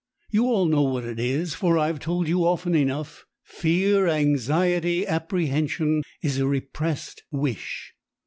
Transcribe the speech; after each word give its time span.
You 0.31 0.45
all 0.47 0.65
know 0.65 0.81
what 0.81 1.03
it 1.05 1.19
is, 1.19 1.53
for 1.53 1.77
I 1.77 1.85
have 1.85 1.99
told 1.99 2.27
you 2.27 2.43
often 2.43 2.73
enough: 2.73 3.27
fear 3.43 4.07
anxiety 4.07 5.05
apprehension 5.05 6.01
is 6.23 6.39
a 6.39 6.47
repressed 6.47 7.21
wish. 7.29 7.93